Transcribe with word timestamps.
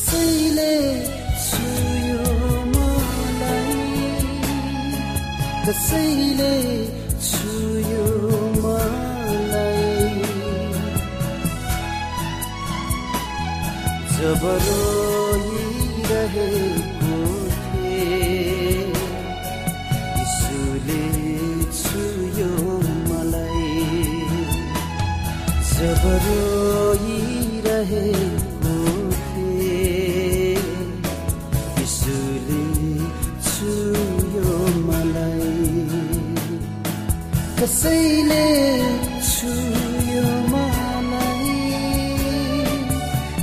कसैले 0.00 0.74
छुयो 1.46 2.24
मलाई? 2.74 3.74
कसैले 5.66 6.50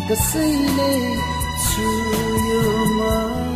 कसैले 0.10 0.92
छुयो 1.68 2.62
मलाई। 2.96 3.47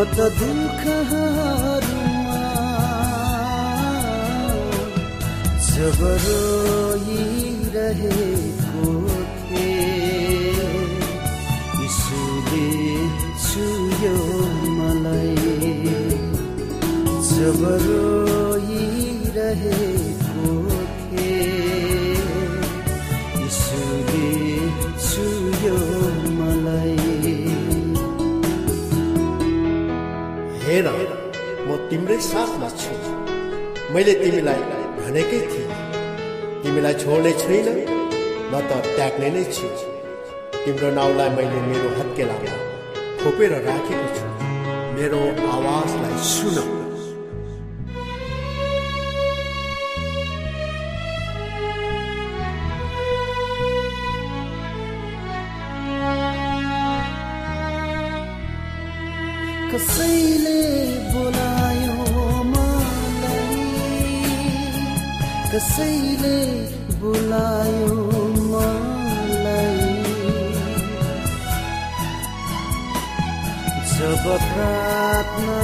त 0.00 0.18
दुःखहरूमा 0.38 1.98
जब 5.70 6.00
रोइरहेको 6.24 7.64
थिएँ 9.46 10.74
यीशुले 11.80 12.70
छुयो 13.46 14.16
मलाई। 14.78 15.34
जब 17.30 17.60
रोइरहेको 17.86 18.80
तिम्रै 32.10 32.26
साथमा 32.34 32.68
छु। 32.80 32.94
मैले 33.94 34.14
तिमीलाई 34.22 34.62
भनेकै 34.98 35.40
थिएँ। 35.50 35.70
तिमीलाई 36.62 36.94
छोड्ने 37.02 37.32
छैन 37.42 37.68
म 38.50 38.54
त 38.66 38.70
त्याग्ने 38.98 39.28
नै 39.34 39.44
छु। 39.54 39.68
तिम्रो 40.64 40.88
नाउँलाई 40.98 41.30
मैले 41.38 41.60
मेरो 41.70 41.88
हत्केलामा 41.98 42.54
खोपेर 43.22 43.52
राखेको 43.66 44.08
छु। 44.16 44.26
मेरो 44.96 45.20
आवाजलाई 45.54 46.16
सुन। 46.34 46.58
कसैले 59.70 60.79
कसैले 65.60 66.36
बोलायो 67.00 67.96
मलाई? 68.50 69.88
जब 73.92 74.22
प्रार्थना 74.44 75.58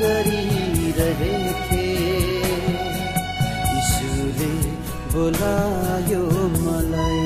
गरिरहेथे 0.00 1.84
यीशुले 3.72 4.52
बोलायो 5.12 6.24
मलाई। 6.64 7.20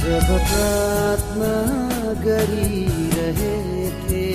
जब 0.00 0.28
प्रार्थना 0.50 1.54
गरिरहेथे 2.26 4.26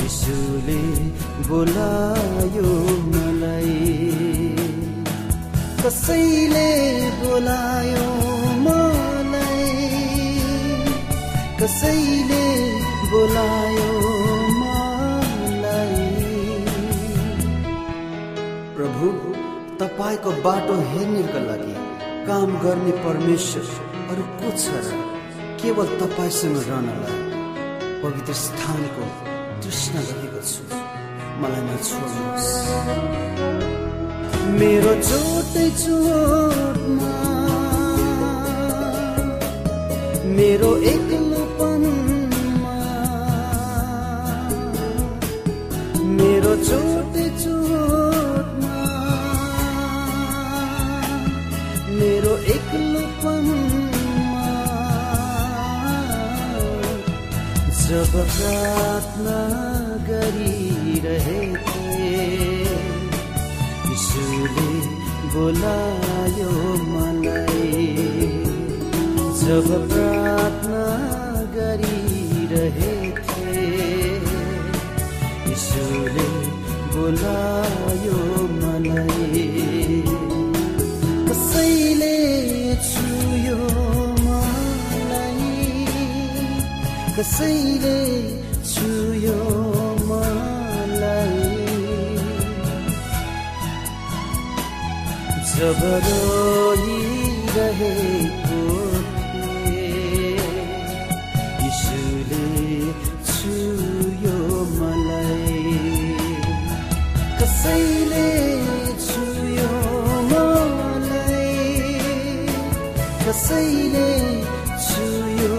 यीशुले 0.00 0.82
बोलायो 1.50 2.70
मलाई 3.40 3.76
कसैले 5.80 6.70
बोलायो 7.20 8.08
मलाई। 8.64 9.68
कसैले 11.60 12.44
बोलायो 13.12 13.88
मलाई। 14.60 16.04
प्रभु 18.76 19.08
तपाईँको 19.80 20.30
बाटो 20.44 20.76
हेर्नेका 20.92 21.40
लागि 21.48 21.74
काम 22.28 22.50
गर्ने 22.64 22.92
परमेश्वर 23.06 23.64
अरू 24.12 24.24
को 24.42 24.52
छ 24.58 24.84
केवल 25.64 25.96
तपाईँसँग 26.02 26.60
रहनलाई 26.68 27.18
पवित्र 28.04 28.32
स्थानको 28.44 29.10
तृष्णा 29.64 30.00
गरेको 30.10 30.46
छु। 30.52 30.89
मलाई 31.40 31.60
नछोड्नुहोस्। 31.60 32.48
मेरो 34.58 34.92
चोटै 35.08 35.66
चोटमा। 35.70 37.12
मेरो 40.36 40.70
एक्लोपनमा। 40.76 42.74
मेरो 46.18 46.52
चोटै 46.68 47.26
चोटमा। 47.42 48.74
मेरो 52.00 52.32
एक्लोपनमा। 52.54 53.80
जब 57.90 58.12
प्रार्थना 58.12 59.38
गरी 60.08 60.59
यीशुले 63.90 64.70
बोलायो 65.32 66.52
मलाई। 66.90 67.78
जब 69.40 69.68
प्रार्थना 69.92 70.84
गरिरहेथे 71.56 73.54
यीशुले 75.48 76.28
बोलायो 76.94 78.20
मलाई। 78.60 79.46
कसैले 81.30 82.16
छुयो 82.90 83.60
मलाई। 84.26 85.52
कसैले 87.18 87.98
छुयो 88.72 89.59
थिएँ 98.44 98.88
यीशुले 101.62 102.46
छुयो 103.28 104.38
मलाई। 104.78 105.64
कसैले 107.40 108.30
छुयो 109.04 109.74
मलाई 110.32 111.52
कसैले 113.26 114.10
छुयो 114.88 115.54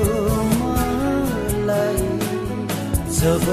मलाई। 0.62 2.02
जब 3.22 3.46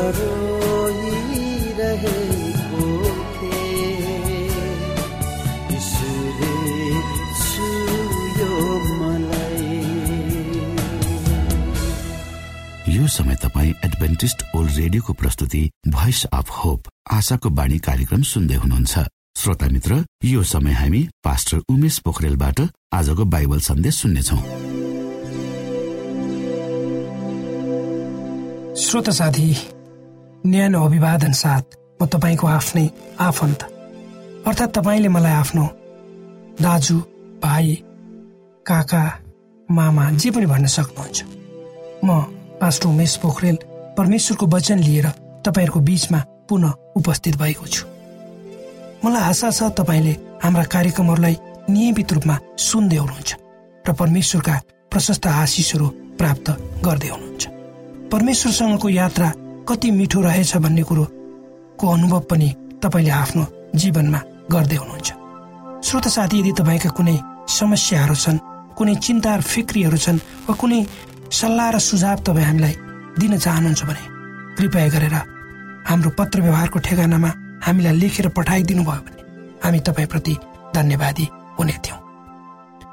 रेडियोको 14.79 15.13
प्रस्तुति 15.13 15.61
भोइस 15.89 16.25
अफ 16.33 16.51
होप 16.57 16.89
आशाको 17.13 17.51
बाणी 17.51 17.79
कार्यक्रम 17.79 18.23
सुन्दै 18.23 18.55
हुनुहुन्छ। 18.55 18.99
श्रोता 19.37 19.67
मित्र 19.69 20.05
यो 20.25 20.43
समय 20.43 20.73
हामी 20.73 21.01
पास्टर 21.25 21.63
उमेश 21.71 21.99
पोखरेलबाट 22.05 22.61
आजको 22.93 23.25
बाइबल 23.25 23.61
सन्देश 23.61 23.95
सुन्नेछौ। 24.03 24.37
श्रोत 28.83 29.11
साथी 29.11 29.49
न्यानो 30.47 30.85
अभिवादन 30.85 31.33
साथ 31.33 31.65
म 31.99 32.07
तपाईँको 32.07 32.47
आफ्नै 32.47 32.87
आफन्त। 33.21 33.63
अर्थात् 34.47 34.75
तपाईँले 34.79 35.09
मलाई 35.09 35.33
आफ्नो 35.33 35.65
दाजु 36.63 36.97
भाइ 37.43 37.75
काका 38.67 39.03
मामा 39.69 40.11
जे 40.13 40.31
पनि 40.31 40.47
भन्न 40.47 40.67
सक्नुहुन्छ। 40.67 41.19
म 42.05 42.09
पास्टर 42.61 42.89
उमेश 42.89 43.17
पोखरेल 43.23 43.59
परमेश्वरको 43.99 44.47
वचन 44.47 44.79
लिएर 44.79 45.07
तपाईँहरूको 45.45 45.81
बीचमा 45.81 46.19
पुनः 46.49 46.73
उपस्थित 46.97 47.37
भएको 47.37 47.67
छु। 47.67 47.85
मलाई 49.05 49.23
आशा 49.31 49.51
छ 49.51 49.75
तपाईँले 49.75 50.13
हाम्रा 50.43 50.65
कार्यक्रमहरूलाई 50.75 51.37
नियमित 51.69 52.13
रूपमा 52.13 52.37
सुन्दै 52.57 52.97
हुनुहुन्छ 52.97 53.31
र 53.85 53.93
परमेश्वरका 53.93 54.55
प्रशस्त 54.93 55.27
आशिषहरू 55.27 55.87
प्राप्त 56.19 56.47
गर्दै 56.87 57.09
हुनुहुन्छ। 57.09 57.45
परमेश्वरसँगको 58.13 58.89
यात्रा 58.89 59.29
कति 59.69 59.91
मिठो 59.91 60.21
रहेछ 60.23 60.57
भन्ने 60.65 60.83
कुरोको 60.89 61.85
अनुभव 61.87 62.21
पनि 62.31 62.49
तपाईँले 62.83 63.11
आफ्नो 63.23 63.45
जीवनमा 63.75 64.21
गर्दै 64.53 64.77
हुनुहुन्छ। 64.77 65.09
श्रोत 65.87 66.07
साथी 66.17 66.39
यदि 66.41 66.53
तपाईँका 66.59 66.91
कुनै 66.99 67.17
समस्याहरू 67.59 68.15
छन् 68.15 68.45
कुनै 68.79 68.95
चिन्ता 69.05 69.37
र 69.37 69.41
फिक्रीहरू 69.43 69.99
छन् 70.05 70.25
वा 70.47 70.55
कुनै 70.55 70.81
सल्लाह 71.39 71.69
र 71.75 71.79
सुझाव 71.79 72.19
तपाईँ 72.27 72.47
हामीलाई 72.47 72.75
दिन 73.19 73.39
चाहनुहुन्छ 73.39 73.83
भने 73.85 74.05
कृपया 74.57 74.89
गरेर 74.95 75.15
हाम्रो 75.89 76.11
पत्र 76.19 76.41
व्यवहारको 76.43 76.79
ठेगानामा 76.87 77.31
हामीलाई 77.67 77.97
लेखेर 77.99 78.29
पठाइदिनु 78.37 78.83
भयो 78.85 79.03
भने 79.07 79.23
हामी 79.65 79.81
तपाईँप्रति 79.87 80.35
धन्यवादी 80.75 81.27
हुने 81.59 81.77
थियौँ। 81.85 82.01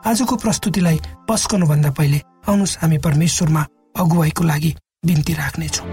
आजको 0.06 0.36
प्रस्तुतिलाई 0.44 0.98
पस्कनुभन्दा 1.30 1.92
पहिले 1.98 2.20
आउनुहोस् 2.50 2.78
हामी 2.82 2.98
परमेश्वरमा 3.06 3.62
अगुवाईको 4.02 4.44
लागि 4.44 4.72
बिन्ती 5.06 5.34
राख्नेछौँ। 5.34 5.88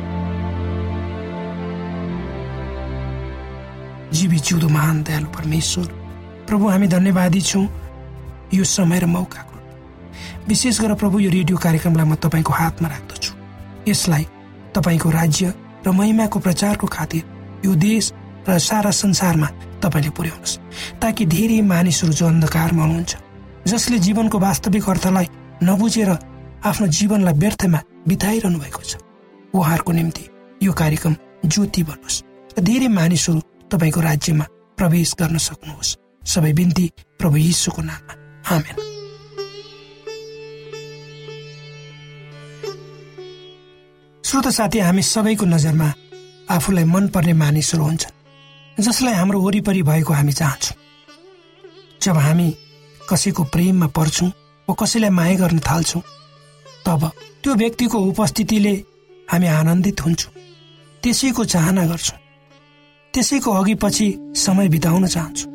जीवी 4.12 4.38
जिउँदो 4.38 4.69
महान 4.69 5.02
दयालु 5.02 5.29
परमेश्वर 5.37 5.87
प्रभु 6.49 6.64
हामी 6.69 6.87
धन्यवादी 6.88 7.41
छौँ 7.41 7.67
यो 8.55 8.65
समय 8.67 8.98
र 9.01 9.06
मौकाको। 9.06 9.56
विशेष 10.48 10.81
गरेर 10.81 10.96
प्रभु 11.01 11.17
यो 11.20 11.31
रेडियो 11.31 11.56
कार्यक्रमलाई 11.58 12.06
म 12.06 12.15
तपाईँको 12.20 12.53
हातमा 12.53 12.89
राख्दछु। 12.89 13.21
यसलाई 13.89 14.24
तपाईँको 14.74 15.10
राज्य 15.10 15.55
र 15.86 15.91
महिमाको 15.91 16.39
प्रचारको 16.39 16.86
खातिर 16.86 17.22
यो 17.67 17.74
देश 17.74 18.12
र 18.48 18.58
सारा 18.58 18.91
संसारमा 18.91 19.46
तपाईँले 19.82 20.10
पुर्याउनुहोस् 20.10 20.58
ताकि 21.03 21.27
धेरै 21.27 21.60
मानिसहरू 21.62 22.12
जो 22.12 22.27
अन्धकारमा 22.27 22.82
हुनुहुन्छ 22.82 23.17
जसले 23.67 23.98
जीवनको 23.98 24.39
वास्तविक 24.39 24.89
अर्थलाई 24.89 25.27
नबुझेर 25.62 26.10
आफ्नो 26.65 26.86
जीवनलाई 26.86 27.34
व्यर्थमा 27.34 27.81
बिताइरहनु 28.08 28.58
भएको 28.58 28.82
छ 28.82 28.96
उहाँहरूको 29.55 29.93
निम्ति 29.93 30.24
यो 30.62 30.72
कार्यक्रम 30.72 31.15
ज्योति 31.46 31.82
बनोस् 31.82 32.22
र 32.58 32.62
धेरै 32.62 32.89
मानिसहरू 32.89 33.41
तपाईँको 33.70 34.01
राज्यमा 34.01 34.44
प्रवेश 34.79 35.15
गर्न 35.19 35.39
सक्नुहोस्। 35.39 35.96
सबै 36.27 36.53
बिन्ती 36.53 36.86
प्रभु 37.19 37.36
यीशुको 37.36 37.82
नाममा। 37.82 38.15
आमेन। 38.56 38.92
श्रोत 44.32 44.48
साथी 44.48 44.79
हामी 44.79 45.03
सबैको 45.05 45.44
नजरमा 45.46 45.86
आफूलाई 46.51 46.84
मनपर्ने 46.89 47.32
मानिसहरू 47.36 47.84
हुन्छन् 47.84 48.84
जसलाई 48.84 49.15
हाम्रो 49.15 49.41
वरिपरि 49.41 49.82
भएको 49.84 50.12
हामी 50.12 50.32
चाहन्छौँ। 50.32 50.77
जब 52.03 52.17
हामी 52.17 52.48
कसैको 53.10 53.43
प्रेममा 53.53 53.86
पर्छौँ 53.93 54.29
वा 54.69 54.74
कसैलाई 54.81 55.10
माया 55.12 55.34
गर्न 55.36 55.58
थाल्छौँ 55.69 56.03
तब 56.86 57.03
त्यो 57.43 57.55
व्यक्तिको 57.55 57.98
उपस्थितिले 58.10 58.72
हामी 59.29 59.46
आनन्दित 59.53 60.01
हुन्छौँ 60.01 60.32
त्यसैको 61.03 61.44
चाहना 61.53 61.84
गर्छौँ 61.93 62.19
त्यसैको 63.15 63.51
अघि 63.53 63.74
पछि 63.84 64.08
समय 64.44 64.69
बिताउन 64.74 65.06
चाहन्छौँ। 65.06 65.51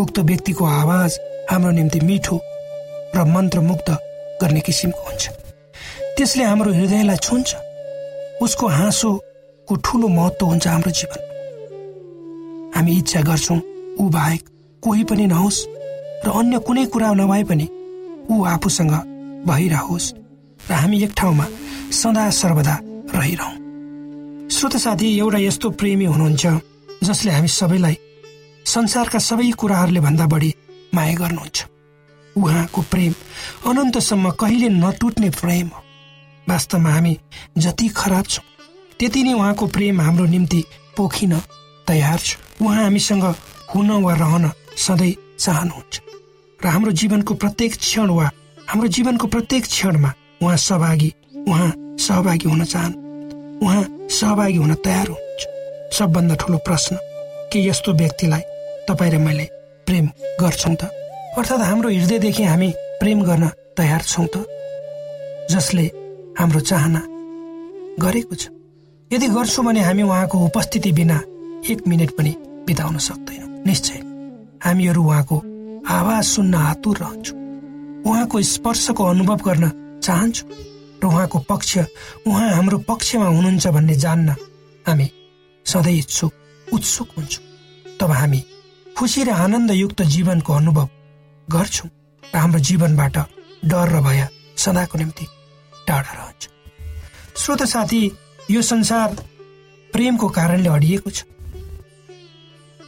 उक्त 0.00 0.18
व्यक्तिको 0.30 0.64
आवाज 0.80 1.18
हाम्रो 1.50 1.72
निम्ति 1.76 2.00
मिठो 2.08 2.40
र 3.16 3.24
मन्त्रमुग्ध 3.34 3.88
गर्ने 4.40 4.60
किसिमको 4.64 5.04
हुन्छ। 5.10 5.28
त्यसले 6.20 6.44
हाम्रो 6.44 6.72
हृदयलाई 6.72 7.16
छुन्छ। 7.16 7.48
उसको 8.44 8.66
हाँसोको 8.68 9.74
ठुलो 9.84 10.08
महत्त्व 10.08 10.46
हुन्छ 10.46 10.66
हाम्रो 10.68 10.90
जीवन। 10.92 11.20
हामी 12.76 12.92
इच्छा 12.92 13.20
गर्छौँ 13.24 13.60
ऊ 14.00 14.08
बाहेक 14.12 14.42
कोही 14.82 15.04
पनि 15.08 15.26
नहोस् 15.32 15.64
र 16.24 16.28
अन्य 16.28 16.58
कुनै 16.60 16.84
कुरा 16.92 17.12
नभए 17.16 17.44
पनि 17.48 17.66
ऊ 18.28 18.44
आफूसँग 18.52 18.92
भइरहोस् 19.48 20.12
र 20.60 20.72
हामी 20.74 21.02
एक 21.04 21.12
ठाउँमा 21.16 21.46
सदा 21.88 22.28
सर्वदा 22.36 22.76
रहिरहँ। 23.16 23.56
श्रोत 24.52 24.76
साथी 24.76 25.08
एउटा 25.18 25.38
यस्तो 25.48 25.70
प्रेमी 25.80 26.04
हुनुहुन्छ 26.04 26.44
जसले 27.08 27.32
हामी 27.32 27.48
सबैलाई 27.48 27.96
संसारका 28.68 29.18
सबै 29.24 29.50
कुराहरूले 29.56 30.00
भन्दा 30.00 30.26
बढी 30.28 30.54
माया 30.94 31.14
गर्नुहुन्छ। 31.16 31.58
उहाँको 32.36 32.80
प्रेम 32.92 33.12
अनन्तसम्म 33.70 34.30
कहिले 34.40 34.68
नटुट्ने 34.68 35.30
प्रेम 35.40 35.68
हो। 35.68 35.80
वास्तवमा 36.48 36.90
हामी 36.90 37.16
जति 37.58 37.88
खराब 37.96 38.24
छौँ 38.26 38.44
त्यति 38.98 39.22
नै 39.22 39.32
उहाँको 39.32 39.66
प्रेम 39.66 40.00
हाम्रो 40.00 40.24
निम्ति 40.26 40.64
पोखिन 40.96 41.32
तयार 41.86 42.18
छ। 42.18 42.36
उहाँ 42.62 42.82
हामीसँग 42.82 43.24
हुन 43.74 43.90
वा 44.02 44.14
रहन 44.14 44.50
सधैँ 44.76 45.14
चाहनुहुन्छ। 45.38 46.00
र 46.60 46.66
हाम्रो 46.66 46.92
जीवनको 46.92 47.34
प्रत्येक 47.34 47.76
क्षण 47.76 48.10
वा 48.10 48.30
हाम्रो 48.68 48.88
जीवनको 48.88 49.26
प्रत्येक 49.26 49.64
क्षणमा 49.64 50.12
उहाँ 50.42 50.56
सहभागी 50.56 51.12
उहाँ 51.48 51.70
सहभागी 51.98 52.48
हुन 52.48 52.64
चाहनु 52.64 52.96
उहाँ 53.64 53.84
सहभागी 54.08 54.58
हुन 54.58 54.74
तयार 54.84 55.08
हुनुहुन्छ। 55.08 55.96
सबभन्दा 55.98 56.34
ठुलो 56.40 56.58
प्रश्न 56.66 56.96
के 57.52 57.58
यस्तो 57.68 57.92
व्यक्तिलाई 57.92 58.42
तपाईँ 58.88 59.12
र 59.12 59.18
मैले 59.18 59.44
प्रेम 59.86 60.06
गर्छौँ 60.40 60.74
त? 60.74 60.84
अर्थात् 61.38 61.62
हाम्रो 61.62 61.88
हृदयदेखि 61.90 62.42
हामी 62.42 62.70
प्रेम 63.00 63.22
गर्न 63.24 63.48
तयार 63.76 64.02
छौँ 64.02 64.26
त? 64.26 64.44
जसले 65.50 65.90
हाम्रो 66.40 66.60
चाहना 66.60 67.00
गरेको 68.00 68.34
छ। 68.34 68.48
यदि 69.10 69.26
गर्छौँ 69.28 69.64
भने 69.64 69.80
हामी 69.80 70.02
उहाँको 70.02 70.38
उपस्थिति 70.46 70.92
बिना 70.92 71.16
एक 71.70 71.86
मिनट 71.88 72.10
पनि 72.16 72.32
बिताउन 72.66 72.96
सक्दैनौँ। 72.98 73.48
निश्चय 73.66 74.00
हामीहरू 74.64 75.02
उहाँको 75.04 75.36
आवाज 75.88 76.24
सुन्न 76.24 76.54
आतुर 76.54 76.96
रहन्छौँ। 76.96 77.38
उहाँको 78.06 78.42
स्पर्शको 78.42 79.04
अनुभव 79.04 79.38
गर्न 79.46 79.64
चाहन्छौँ 80.00 80.48
र 81.02 81.06
उहाँको 81.06 81.38
पक्ष 81.48 81.78
उहाँ 82.26 82.48
हाम्रो 82.50 82.78
पक्षमा 82.88 83.26
हुनुहुन्छ 83.26 83.66
भन्ने 83.66 83.94
जान्न 84.04 84.28
हामी 84.86 85.08
सधैँ 85.66 85.98
इच्छुक 85.98 86.32
उत्सुक 86.66 87.08
हुन्छौँ। 87.16 87.44
तब 88.00 88.10
हामी 88.10 88.40
खुसी 88.96 89.24
र 89.24 89.30
आनन्दयुक्त 89.44 90.02
जीवनको 90.14 90.52
अनुभव 90.52 90.88
गर्छौँ 91.48 91.90
र 92.22 92.36
हाम्रो 92.36 92.60
जीवनबाट 92.68 93.16
डर 93.64 93.88
र 93.92 94.00
भय 94.00 94.28
सदाको 94.56 94.98
निम्ति 94.98 95.26
टाढा 95.90 96.12
रहन्छ। 96.12 96.48
श्रोत 97.36 97.62
साथी 97.68 98.02
यो 98.50 98.62
संसार 98.62 99.16
प्रेमको 99.92 100.28
कारणले 100.28 100.68
अडिएको 100.68 101.10
छ। 101.10 101.24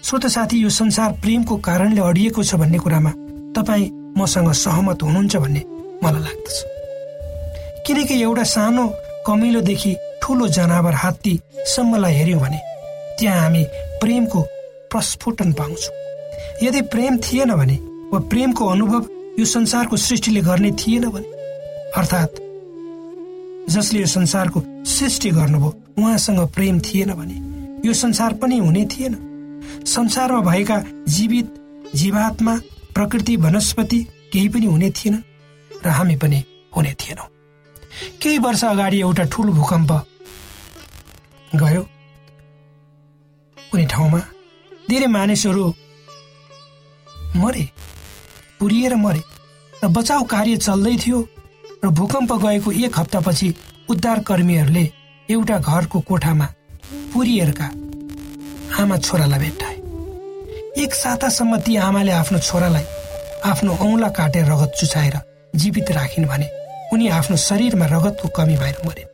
श्रोत 0.05 0.27
साथी 0.27 0.57
यो 0.63 0.71
संसार 0.71 1.13
प्रेमको 1.23 1.57
कारणले 1.67 2.01
अडिएको 2.01 2.43
छ 2.43 2.55
भन्ने 2.63 2.79
कुरामा 2.79 3.13
तपाईँ 3.57 3.91
मसँग 4.19 4.53
सहमत 4.57 5.03
हुनुहुन्छ 5.03 5.37
भन्ने 5.37 5.63
मलाई 6.05 6.23
लाग्दछ। 6.23 6.59
किनकि 7.87 8.21
एउटा 8.23 8.45
सानो 8.45 8.87
कमिलोदेखि 9.27 9.95
ठुलो 10.23 10.47
जनावर 10.49 10.95
हात्तीसम्मलाई 10.95 12.15
हेऱ्यौँ 12.15 12.41
भने 12.41 12.61
त्यहाँ 13.19 13.41
हामी 13.41 13.63
प्रेमको 14.03 14.41
प्रस्फुटन 14.91 15.53
पाउँछौँ। 15.53 15.95
यदि 16.63 16.81
प्रेम 16.93 17.17
थिएन 17.25 17.55
भने 17.55 17.77
वा 18.13 18.19
प्रेमको 18.31 18.67
अनुभव 18.67 19.09
यो 19.39 19.45
संसारको 19.47 19.97
सृष्टिले 19.97 20.41
गर्ने 20.41 20.71
थिएन 20.81 21.09
भने 21.11 21.29
अर्थात् 21.97 22.42
जसले 23.73 24.01
यो 24.01 24.07
संसारको 24.07 24.63
सृष्टि 24.87 25.31
गर्नुभयो 25.31 25.71
उहाँसँग 25.99 26.41
प्रेम 26.55 26.81
थिएन 26.81 27.13
भने। 27.15 27.37
यो 27.89 27.93
संसार 27.95 28.35
पनि 28.35 28.59
हुने 28.59 28.85
थिएन। 28.87 29.15
संसारमा 29.87 30.41
भएका 30.51 30.79
जीवित 31.09 31.55
जीवात्मा 31.95 32.55
प्रकृति 32.95 33.37
वनस्पति 33.37 34.01
केही 34.33 34.49
पनि 34.49 34.67
हुने 34.67 34.91
थिएन 34.91 35.23
र 35.85 35.89
हामी 35.89 36.17
पनि 36.17 36.43
हुने 36.77 36.93
थिएनौँ। 37.01 37.29
केही 38.23 38.39
वर्ष 38.39 38.65
अगाडि 38.65 39.01
एउटा 39.01 39.25
ठुलो 39.25 39.53
भूकम्प 39.53 39.93
गयो। 41.55 41.83
कुनै 43.57 43.87
ठाउँमा 43.87 44.19
धेरै 44.89 45.07
मानिसहरू 45.07 45.65
मरे 47.37 47.69
पुरिएर 48.61 48.95
मरे। 48.97 49.23
र 49.73 49.89
बचाउ 49.89 50.25
कार्य 50.25 50.57
चल्दै 50.57 50.97
थियो। 50.97 51.19
र 51.85 51.89
भूकम्प 51.89 52.33
गएको 52.43 52.73
एक 52.79 52.99
हप्तापछि 52.99 53.55
उद्धारकर्मीहरूले 53.91 54.83
एउटा 55.29 55.59
घरको 55.59 56.01
कोठामा 56.01 56.47
पुरिएरका 57.15 57.65
आमा 58.83 58.97
छोरालाई 58.99 59.39
भेट्टाए। 59.39 59.75
एक 60.83 60.95
सातासम्म 60.95 61.57
ती 61.67 61.77
आमाले 61.83 62.13
आफ्नो 62.13 62.39
छोरालाई 62.39 62.85
आफ्नो 63.45 63.75
औँला 63.83 64.09
काटेर 64.15 64.47
रगत 64.47 64.73
चुचाएर 64.79 65.19
जीवित 65.55 65.91
राखिन् 65.91 66.27
भने 66.27 66.49
उनी 66.93 67.09
आफ्नो 67.19 67.37
शरीरमा 67.49 67.87
रगतको 67.87 68.29
कमी 68.31 68.57
भएर 68.57 68.79
मरे। 68.87 69.05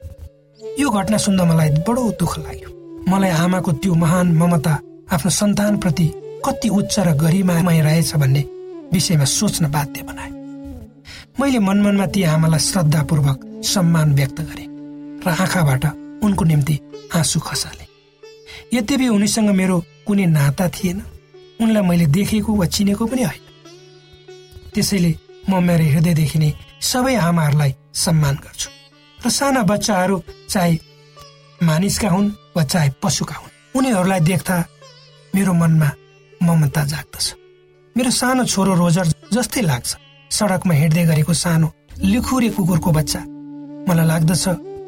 यो 0.80 0.90
घटना 0.90 1.16
सुन्दा 1.16 1.44
मलाई 1.44 1.70
बडो 1.88 2.10
दुःख 2.20 2.38
लाग्यो। 2.38 2.68
मलाई 3.08 3.30
आमाको 3.44 3.72
त्यो 3.80 3.94
महान 3.94 4.36
ममता 4.36 4.78
आफ्नो 5.12 5.30
सन्तानप्रति 5.40 6.12
कति 6.44 6.68
उच्च 6.68 6.98
र 7.00 7.16
गरिमामय 7.16 7.80
रहेछ 7.80 8.14
भन्ने 8.16 8.44
विषयमा 8.92 9.24
सोच्न 9.38 9.70
बाध्य 9.72 10.02
बनाए 10.02 10.36
मैले 11.40 11.58
मनमनमा 11.58 12.06
ती 12.10 12.22
आमालाई 12.34 12.58
श्रद्धापूर्वक 12.60 13.38
सम्मान 13.62 14.08
व्यक्त 14.18 14.38
गरे 14.42 14.64
र 15.22 15.26
आँखाबाट 15.30 15.84
उनको 16.26 16.44
निम्ति 16.44 16.74
आँसु 17.14 17.38
खसाले। 17.40 17.84
यद्यपि 18.74 19.06
उनीसँग 19.08 19.50
मेरो 19.54 19.76
कुनै 20.06 20.26
नाता 20.26 20.66
थिएन 20.74 20.98
उनलाई 21.62 21.82
मैले 21.88 22.06
देखेको 22.10 22.50
वा 22.58 22.66
चिनेको 22.66 23.06
पनि 23.06 23.22
होइन। 23.22 23.44
त्यसैले 24.74 25.10
म 25.50 25.62
मेरो 25.62 25.84
हृदयदेखि 25.94 26.38
नै 26.42 26.50
सबै 26.82 27.14
आमाहरूलाई 27.14 27.72
सम्मान 27.94 28.34
गर्छु 28.42 28.68
र 29.18 29.30
साना 29.30 29.62
बच्चाहरू 29.62 30.16
चाहे 30.50 30.74
मानिसका 31.62 32.08
हुन् 32.10 32.34
वा 32.56 32.62
चाहे 32.66 32.90
पशुका 33.02 33.36
हुन् 33.38 33.54
उनीहरूलाई 33.78 34.20
देख्दा 34.26 34.56
मेरो 35.34 35.52
मनमा 35.54 35.88
ममता 36.42 36.82
जाग्दछ। 36.92 37.26
मेरो 37.96 38.10
सानो 38.10 38.42
छोरो 38.44 38.74
रोजर 38.74 39.06
जस्तै 39.34 39.62
लाग्छ। 39.62 39.90
सडकमा 40.30 40.74
हिँड्दै 40.74 41.04
गरेको 41.06 41.32
सानो 41.34 41.68
लिखुरे 42.02 42.48
कुकुरको 42.56 42.90
बच्चा। 42.92 43.20
मलाई 43.88 44.06
लाग्दछ 44.06 44.44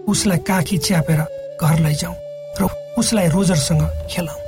उसलाई 0.09 0.39
काखी 0.49 0.77
च्यापेर 0.79 1.21
घर 1.63 1.79
लैजाउँ 1.81 2.17
र 2.61 2.69
उसलाई 2.99 3.29
रोजरसँग 3.29 3.83
खेलाउँ। 4.11 4.41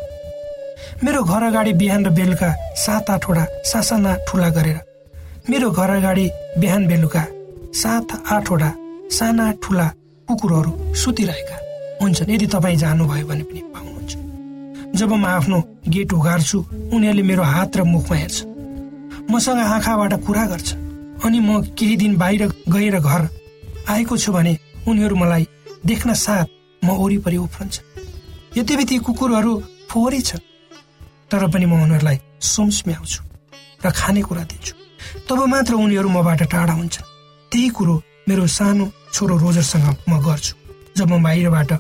मेरो 1.05 1.23
घर 1.23 1.43
अगाडि 1.43 1.73
बिहान 1.81 2.05
र 2.07 2.11
बेलुका 2.11 2.51
सात 2.77 3.11
आठवटा 3.11 3.45
सासाना 3.71 4.13
ठुला 4.29 4.49
गरेर 4.57 4.79
मेरो 5.51 5.71
घर 5.71 5.91
अगाडि 5.91 6.27
बिहान 6.61 6.87
बेलुका 6.87 7.25
सात 7.75 8.09
आठवटा 8.33 8.71
साना 9.11 9.51
ठुला 9.63 9.87
कुकुरहरू 10.29 10.95
सुतिरहेका 10.95 11.57
हुन्छन्। 12.01 12.31
यदि 12.31 12.47
तपाईँ 12.47 12.77
जानुभयो 12.77 13.27
भने 13.27 13.45
पनि 13.49 13.61
पाउनुहुन्छ। 13.73 14.13
जब 14.99 15.13
म 15.13 15.25
आफ्नो 15.27 15.59
गेट 15.89 16.13
उघार्छु 16.13 16.59
उनीहरूले 16.95 17.23
मेरो 17.23 17.43
हात 17.43 17.77
र 17.77 17.83
मुखमा 17.83 18.17
हेर्छ। 18.17 18.37
मसँग 19.31 19.59
आँखाबाट 19.59 20.13
कुरा 20.27 20.45
गर्छ। 20.47 20.69
अनि 21.25 21.39
म 21.41 21.61
केही 21.79 21.97
दिन 21.97 22.17
बाहिर 22.19 22.43
गएर 22.69 22.99
घर 23.01 23.23
आएको 23.89 24.17
छु 24.17 24.33
भने 24.33 24.59
उनीहरू 24.89 25.17
मलाई 25.17 25.47
देख्न 25.87 26.15
साथ 26.15 26.47
म 26.83 26.89
वरिपरि 26.99 27.37
उफ्रन्छ। 27.37 27.81
यद्यपि 28.59 28.85
ती 28.85 28.99
कुकुरहरू 29.07 29.53
फोहोरै 29.91 30.21
छन् 30.29 30.47
तर 31.31 31.47
पनि 31.53 31.67
म 31.67 31.73
उनीहरूलाई 31.83 32.19
सोम्स्म्याउँछु 32.43 33.21
र 33.85 33.91
खानेकुरा 33.91 34.43
दिन्छु। 34.51 34.75
तब 35.29 35.39
मात्र 35.47 35.75
उनीहरू 35.75 36.09
मबाट 36.09 36.43
टाढा 36.53 36.75
हुन्छन्। 36.75 37.09
त्यही 37.53 37.69
कुरो 37.77 37.95
मेरो 38.29 38.47
सानो 38.47 38.85
छोरो 39.15 39.35
रोजरसँग 39.39 39.89
म 40.11 40.19
गर्छु। 40.27 40.55
जब 40.97 41.09
म 41.13 41.23
बाहिरबाट 41.23 41.73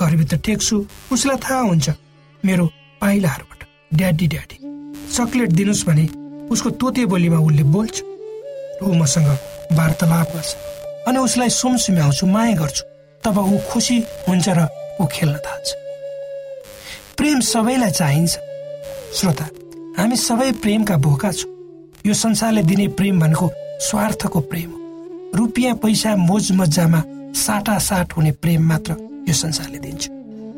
घरभित्र 0.00 0.36
टेक्छु 0.46 0.76
उसलाई 1.12 1.36
थाहा 1.44 1.60
हुन्छ 1.70 1.86
मेरो 2.42 2.64
पाइलाहरूबाट 3.02 3.60
ड्याडी 3.94 4.26
ड्याडी 4.34 4.56
चक्लेट 5.14 5.50
दिनुहोस् 5.58 5.86
भने 5.86 6.04
उसको 6.50 6.70
तोते 6.80 7.04
बोलीमा 7.06 7.38
उसले 7.38 7.62
बोल्छ। 7.74 7.96
ऊ 8.82 8.92
मसँग 8.94 9.28
वार्तालाप 9.78 10.28
गर्छ 10.34 10.54
अनि 11.08 11.18
उसलाई 11.18 11.50
सुमसुम्याउँछु 11.50 12.26
माया 12.26 12.54
गर्छु। 12.56 12.84
तब 13.22 13.38
ऊ 13.38 13.58
खुसी 13.70 13.98
हुन्छ 14.28 14.48
र 14.48 14.68
ऊ 15.00 15.06
खेल्न 15.06 15.36
थाल्छ। 15.46 15.68
प्रेम 17.16 17.40
सबैलाई 17.40 17.90
चाहिन्छ। 17.90 18.38
श्रोता 19.14 19.46
हामी 19.98 20.16
सबै 20.16 20.50
प्रेमका 20.62 20.96
भोका 20.96 21.30
छौँ। 21.32 21.50
यो 22.06 22.14
संसारले 22.14 22.62
दिने 22.62 22.86
प्रेम 22.94 23.20
भनेको 23.20 23.50
स्वार्थको 23.80 24.40
प्रेम 24.40 24.70
हो। 24.70 24.78
रुपियाँ 25.34 25.74
पैसा 25.82 26.14
मोज 26.16 26.52
मजामा 26.52 27.02
साटासाट 27.34 28.12
हुने 28.16 28.32
प्रेम 28.32 28.62
मात्र 28.68 28.96
यो 29.28 29.34
संसारले 29.34 29.78
दिन्छ। 29.78 30.08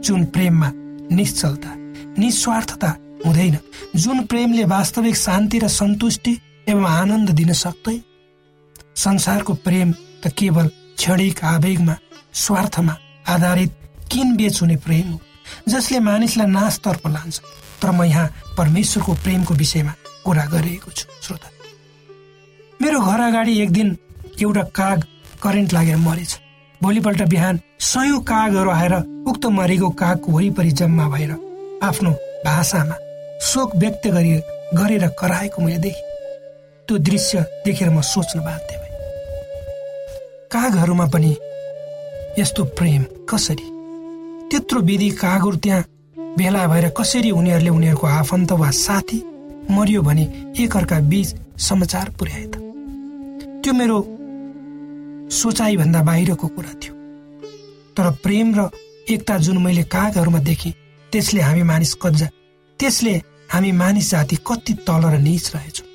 जुन 0.04 0.24
प्रेममा 0.34 0.70
निश्चलता 1.12 1.74
निस्वार्थता 2.18 2.90
हुँदैन 3.26 3.56
जुन 3.96 4.24
प्रेमले 4.26 4.64
वास्तविक 4.64 5.16
शान्ति 5.16 5.58
र 5.58 5.68
सन्तुष्टि 5.68 6.38
एवं 6.68 6.84
आनन्द 6.84 7.30
दिन 7.30 7.52
सक्दैन 7.52 8.02
संसारको 9.00 9.54
प्रेम 9.64 9.92
त 10.23 10.33
केवल 10.38 10.66
क्षणिक 10.97 11.45
आवेगमा 11.45 11.95
स्वार्थमा 12.37 12.95
आधारित 13.28 13.73
किनबेच 14.12 14.61
हुने 14.62 14.76
प्रेम 14.87 15.11
हो 15.11 15.19
जसले 15.69 15.99
मानिसलाई 16.00 16.47
नाशतर्फ 16.49 17.07
लान्छ? 17.07 17.40
तर 17.80 17.90
म 17.90 18.04
यहाँ 18.04 18.28
परमेश्वरको 18.57 19.12
प्रेमको 19.25 19.54
विषयमा 19.54 19.92
कुरा 20.25 20.45
गरिएको 20.52 20.90
छु 20.90 21.07
श्रोता। 21.23 21.49
मेरो 22.80 23.00
घर 23.00 23.21
अगाडि 23.21 23.59
एक 23.62 23.71
दिन 23.73 23.97
एउटा 24.42 24.62
काग 24.76 25.04
करेन्ट 25.42 25.73
लागेर 25.73 25.97
मरेछ। 25.99 26.38
भोलिपल्ट 26.80 27.23
बिहान 27.28 27.61
सयौँ 27.80 28.21
कागहरू 28.23 28.71
आएर 28.71 28.95
उक्त 29.28 29.47
मरेको 29.57 29.88
कागको 30.00 30.33
वरिपरि 30.33 30.71
जम्मा 30.80 31.09
भएर 31.09 31.33
आफ्नो 31.85 32.11
भाषामा 32.45 32.97
शोक 33.42 33.76
व्यक्त 33.76 34.07
गरी 34.09 34.37
गरेर 34.76 35.09
कराएको 35.21 35.62
मैले 35.62 35.78
देखेँ। 35.78 36.09
त्यो 36.88 36.99
दृश्य 37.00 37.47
देखेर 37.64 37.90
म 37.90 38.00
सोच्न 38.04 38.40
बाध्य। 38.40 38.79
कागहरूमा 40.50 41.07
पनि 41.07 41.30
यस्तो 42.38 42.64
प्रेम 42.78 43.02
कसरी? 43.30 43.66
त्यत्रो 44.50 44.80
विधि 44.80 45.11
कागहरू 45.14 45.57
त्यहाँ 45.57 45.85
भेला 46.38 46.66
भएर 46.66 46.88
कसरी 46.99 47.30
उनीहरूले 47.30 47.71
उनीहरूको 47.71 48.07
आफन्त 48.07 48.52
वा 48.52 48.71
साथी 48.71 49.19
मरियो 49.71 50.02
भने 50.02 50.25
एकअर्का 50.59 50.99
बीच 51.07 51.28
समाचार 51.61 52.11
पुर्याए 52.19 52.45
त? 52.45 52.54
त्यो 53.62 53.73
मेरो 53.73 53.99
सोचाइभन्दा 55.30 56.02
बाहिरको 56.02 56.47
कुरा 56.49 56.73
थियो। 56.83 56.95
तर 57.95 58.11
प्रेम 58.19 58.54
र 58.59 58.69
एकता 59.07 59.38
जुन 59.38 59.62
मैले 59.62 59.83
कागहरूमा 59.87 60.38
देखेँ 60.50 60.75
त्यसले 61.12 61.40
हामी 61.40 61.62
मानिस 61.62 61.95
कज्जा 62.02 62.26
त्यसले 62.80 63.14
हामी 63.54 63.73
मानिस 63.78 64.11
जाति 64.11 64.37
कति 64.47 64.73
तल 64.83 65.02
र 65.14 65.19
निच 65.23 65.54
रहेछौँ। 65.54 65.87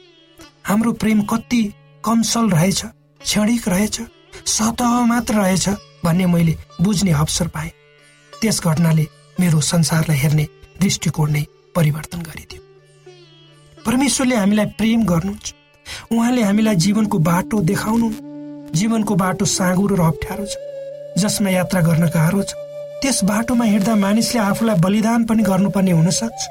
हाम्रो 0.64 0.92
प्रेम 0.96 1.22
कति 1.28 1.64
कमसल 2.04 2.50
रहेछ 2.50 2.86
क्षणिक 3.22 3.68
रहेछ 3.68 4.02
सतह 4.46 5.06
मात्र 5.06 5.34
रहेछ 5.36 5.70
भन्ने 6.06 6.26
मैले 6.26 6.56
बुझ्ने 6.82 7.12
अवसर 7.12 7.48
पाएँ। 7.48 7.72
त्यस 8.34 8.60
घटनाले 8.62 9.06
मेरो 9.40 9.60
संसारलाई 9.62 10.18
हेर्ने 10.18 10.46
दृष्टिकोण 10.82 11.32
नै 11.32 11.44
परिवर्तन 11.76 12.22
गरिदियो। 12.22 12.62
परमेश्वरले 13.86 14.36
हामीलाई 14.36 14.66
प्रेम 14.78 15.04
गर्नुहुन्छ। 15.06 15.54
उहाँले 16.14 16.42
हामीलाई 16.44 16.76
जीवनको 16.76 17.18
बाटो 17.20 17.62
देखाउनु 17.72 18.10
जीवनको 18.74 19.16
बाटो 19.16 19.46
साँगुरो 19.46 19.96
र 19.96 20.02
अप्ठ्यारो 20.14 20.46
छ 20.46 20.54
जसमा 21.18 21.50
यात्रा 21.50 21.82
गर्न 21.82 22.06
गाह्रो 22.14 22.44
छ। 22.44 22.54
त्यस 23.02 23.24
बाटोमा 23.26 23.66
हिँड्दा 23.66 23.96
मानिसले 23.96 24.40
आफूलाई 24.42 24.78
बलिदान 24.86 25.26
पनि 25.26 25.44
गर्नुपर्ने 25.44 25.92
हुनसक्छ 25.92 26.42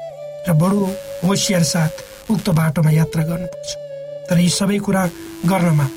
र 0.47 0.53
बडो 0.59 0.83
होसियार 1.23 1.63
साथ 1.63 2.31
उक्त 2.31 2.49
बाटोमा 2.59 2.91
यात्रा 2.91 3.23
गर्नुपर्छ। 3.23 3.69
तर 4.29 4.37
यी 4.39 4.49
सबै 4.51 4.79
कुरा 4.83 5.03
गर्नमा 5.47 5.87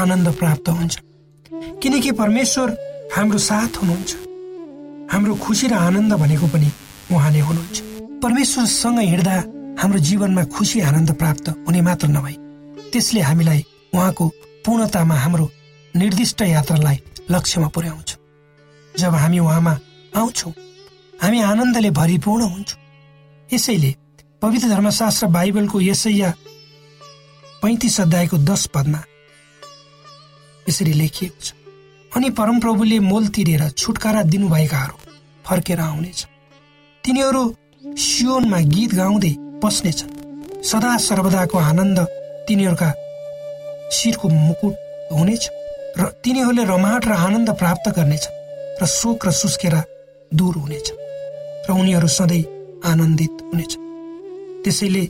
आनन्द 0.00 0.28
प्राप्त 0.40 0.68
हुन्छ। 0.68 1.11
किनकि 1.52 2.10
परमेश्वर 2.12 2.70
हाम्रो 3.16 3.38
साथ 3.38 3.76
हुनुहुन्छ। 3.76 4.16
हाम्रो 5.12 5.34
खुसी 5.36 5.66
र 5.68 5.74
आनन्द 5.74 6.12
भनेको 6.14 6.46
पनि 6.48 6.68
उहाँ 7.12 7.30
नै 7.30 7.40
हुनुहुन्छ। 7.40 7.80
परमेश्वरसँग 8.22 8.98
हिँड्दा 8.98 9.36
हाम्रो 9.82 9.98
जीवनमा 9.98 10.44
खुसी 10.48 10.80
आनन्द 10.80 11.12
प्राप्त 11.12 11.48
हुने 11.68 11.80
मात्र 11.80 12.08
नभई 12.08 12.36
त्यसले 12.92 13.20
हामीलाई 13.20 13.64
उहाँको 13.94 14.28
पूर्णतामा 14.64 15.14
हाम्रो 15.14 15.50
निर्दिष्ट 15.94 16.42
यात्रालाई 16.42 16.98
लक्ष्यमा 17.30 17.68
पुर्याउँछ। 17.68 18.16
जब 18.94 19.14
हामी 19.14 19.38
उहाँमा 19.38 19.78
आउँछौँ 20.16 20.52
हामी 21.22 21.40
आनन्दले 21.42 21.90
भरिपूर्ण 21.90 22.42
हुन्छौँ। 22.44 22.80
यसैले 23.54 23.94
पवित्र 24.42 24.68
धर्मशास्त्र 24.68 25.26
बाइबलको 25.26 25.80
यसैया 25.80 26.34
पैँतिस 27.62 28.00
अध्यायको 28.00 28.38
दस 28.40 28.66
पदमा 28.74 29.04
यसरी 30.68 30.92
लेखिएको 30.92 31.40
छ। 31.40 31.52
अनि 32.12 32.28
परमप्रभुले 32.30 32.98
मोल 33.00 33.26
तिरेर 33.34 33.62
छुटकारा 33.70 34.22
दिनुभएकाहरू 34.32 34.96
फर्केर 35.44 35.80
आउनेछ। 35.80 36.20
तिनीहरू 37.04 37.42
सियोनमा 37.98 38.58
गीत 38.74 38.92
गाउँदै 38.94 39.34
बस्नेछन् 39.62 40.12
सदा 40.62 40.96
सर्वदाको 40.98 41.58
आनन्द 41.60 41.98
तिनीहरूका 42.48 42.90
शिरको 43.92 44.28
मुकुट 44.28 44.74
हुनेछ 45.12 45.44
र 45.98 46.02
तिनीहरूले 46.24 46.64
रमाट 46.64 47.02
र 47.06 47.12
आनन्द 47.26 47.50
प्राप्त 47.60 47.88
गर्नेछन् 47.96 48.38
र 48.80 48.86
शोक 48.88 49.26
र 49.26 49.30
सुस्केरा 49.32 49.80
दूर 50.32 50.54
हुनेछ 50.56 50.86
र 51.66 51.70
उनीहरू 51.72 52.08
सधैँ 52.08 52.44
आनन्दित 52.90 53.34
हुनेछ। 53.50 53.72
त्यसैले 54.64 55.04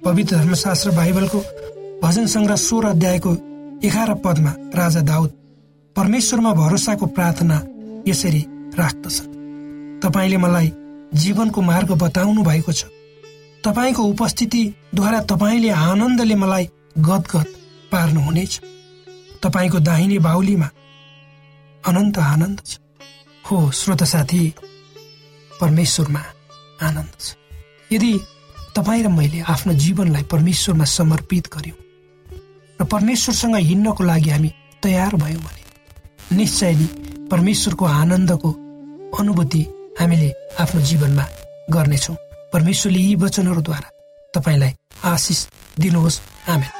पवित्र 0.00 0.36
धर्मशास्त्र 0.36 0.90
बाइबलको 0.90 1.40
भजन 2.02 2.26
सङ्ग्रह 2.26 2.56
सोह्र 2.58 2.86
अध्यायको 2.88 3.32
एघार 3.84 4.14
पदमा 4.14 4.52
राजा 4.74 5.00
दाउद 5.00 5.30
परमेश्वरमा 5.96 6.52
भरोसाको 6.52 7.06
प्रार्थना 7.06 7.56
यसरी 8.08 8.42
राख्दछ। 8.78 9.16
तपाईँले 10.04 10.36
मलाई 10.36 10.72
जीवनको 11.14 11.60
मार्ग 11.60 11.90
बताउनु 11.92 12.42
भएको 12.42 12.72
छ। 12.72 12.84
तपाईँको 13.64 14.02
उपस्थितिद्वारा 14.02 15.20
तपाईँले 15.20 15.70
आनन्दले 15.70 16.34
मलाई 16.34 16.68
गदगद 16.98 17.48
पार्नुहुनेछ। 17.92 18.60
तपाईँको 19.42 19.78
दाहिने 19.80 20.18
बाहुलीमा 20.18 20.68
अनन्त 21.84 22.18
आनन्द 22.18 22.60
छ। 22.66 22.78
हो 23.50 23.70
श्रोत 23.70 24.02
साथी 24.04 24.54
परमेश्वरमा 25.60 26.22
आनन्द 26.82 27.14
छ। 27.20 27.36
यदि 27.92 28.12
तपाईँ 28.76 29.02
र 29.04 29.08
मैले 29.08 29.40
आफ्नो 29.40 29.72
जीवनलाई 29.74 30.22
परमेश्वरमा 30.22 30.84
समर्पित 30.84 31.48
गर्यौँ 31.52 31.89
र 32.80 32.84
परमेश्वरसँग 32.84 33.56
हिँड्नको 33.56 34.04
लागि 34.04 34.30
हामी 34.30 34.50
तयार 34.82 35.16
भयौँ 35.16 35.42
भने। 35.42 36.36
निश्चय 36.36 36.74
नै 36.74 36.86
परमेश्वरको 37.28 37.84
आनन्दको 37.84 38.50
अनुभूति 39.18 39.62
हामीले 40.00 40.28
आफ्नो 40.60 40.80
जीवनमा 40.80 41.24
गर्नेछौँ। 41.70 42.16
परमेश्वरले 42.52 42.98
यी 42.98 43.14
वचनहरूद्वारा 43.14 43.88
तपाईँलाई 44.34 44.72
आशिष 45.04 45.46
दिनुहोस्। 45.80 46.20
आमेन। 46.48 46.72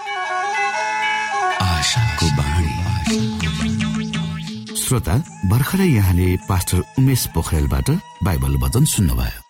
श्रोता 4.74 5.14
भर्खरै 5.50 5.86
यहाँले 5.86 6.36
पास्टर 6.48 6.82
उमेश 6.98 7.26
पोखरेलबाट 7.34 7.90
बाइबल 8.24 8.56
वचन 8.56 8.84
सुन्नुभयो। 8.84 9.49